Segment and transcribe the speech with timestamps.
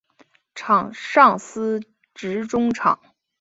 [0.55, 1.79] 场上司
[2.15, 2.99] 职中场。